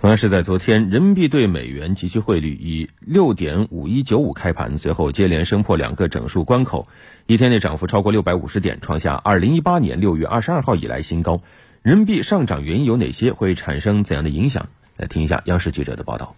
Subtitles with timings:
[0.00, 6.88] 同样是在昨天，人民币对美元及其汇率以六点五一九五开盘，随后接连升破两个整数关口，
[7.26, 11.42] 一天内涨幅超过六百五十点，创下二零一八年六月二十二号以来新高。
[11.82, 13.34] 人民币上涨原因有哪些？
[13.34, 14.70] 会产生怎样的影响？
[14.96, 16.34] 来听一下央视记者的报道。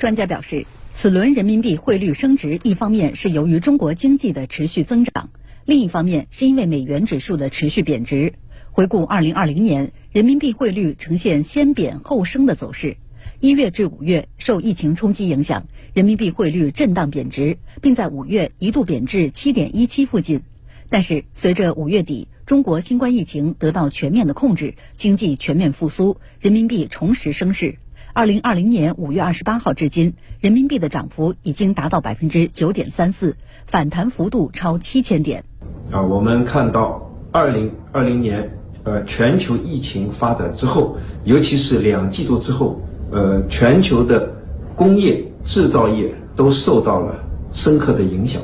[0.00, 5.30] 专家表示，此轮人民币汇率升值，一方面是由于中国经济的持续增长，
[5.64, 8.34] 另一方面是因为美元指数的持续贬值。
[8.74, 12.96] 回顾二零二零年，人民币汇率呈现先贬后升的走势。
[13.38, 20.42] 一月至五月，受疫情冲击影响，人民币汇率震荡贬值，并在五月一度贬至七点一七附近。
[20.90, 27.76] 但是，随着五月底中国新冠疫情得到全面的控制，经济全面复苏，人民币重拾升势。
[28.12, 35.44] 二零二零年五月二十八号至今，人民币的涨幅已经达到百分之九点三四，反弹幅度超七千点。
[35.92, 38.50] 啊，我们看到二零二零年。
[38.84, 42.78] 呃，全球疫情发展之后，尤其是两季度之后，
[43.10, 44.30] 呃，全球的
[44.76, 47.14] 工业制造业都受到了
[47.52, 48.42] 深刻的影响。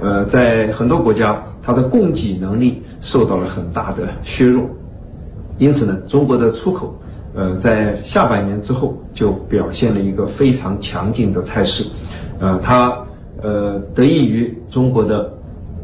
[0.00, 4.64] 呃，在很多国家，它的供给能力受到了很大的削弱。
[5.58, 6.98] 因此呢，中国的出口，
[7.34, 11.86] 呃，在下半年之后就表现了一个非常强劲的态势。
[12.40, 12.96] 呃，它
[13.42, 15.30] 呃得益于中国的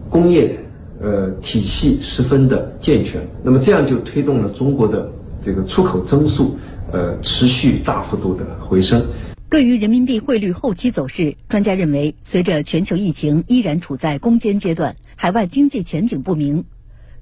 [0.08, 0.58] 工业。
[1.00, 6.58] 呃，体系十分的健全，那么这样就推动了中国的这个出口增速，
[6.92, 9.06] 呃，持续大幅度的回升。
[9.48, 16.64] 对于人民币汇率后期走势，专家认为，随着全球疫情依然处在攻坚阶段，海外经济前景不明，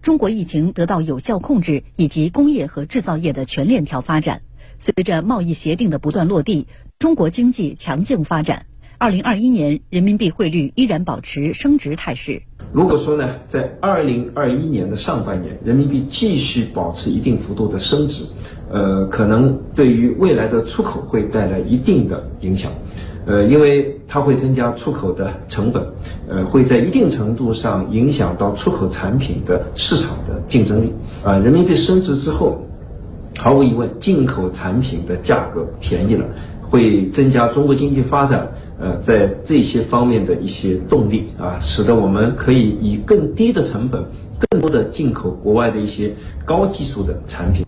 [0.01, 4.41] 中国疫情得到有效控制，以及工业和制造业的全链条发展，
[4.79, 6.67] 随着贸易协定的不断落地，
[6.99, 8.67] 中国经济强劲发展。
[8.99, 12.43] 二零二一年人民币汇率依然保持升值态势。
[12.77, 18.27] 如果说呢，在二零二一年的上半年，人民币继续保持一定幅度的升值，
[18.71, 22.71] 呃，可能对于未来的出口会带来一定的影响，
[23.25, 25.83] 呃，因为它会增加出口的成本，
[26.29, 30.93] 呃，会在一定程度上影响到出口产品的市场的竞争力。
[31.25, 32.61] 啊，人民币升值之后，
[33.39, 36.27] 毫无疑问，进口产品的价格便宜了，
[36.69, 38.47] 会增加中国经济发展。
[38.79, 44.05] 呃，在这些方面的一些动力啊，使得我们可以以更低的成本，
[44.51, 46.15] 更多的进口国外的一些
[46.45, 47.65] 高技术的产品。